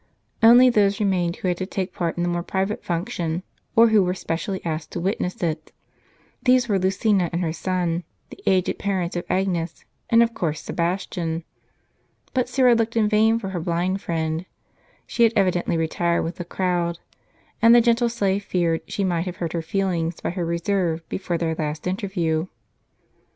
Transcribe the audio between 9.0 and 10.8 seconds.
of Agnes, and of course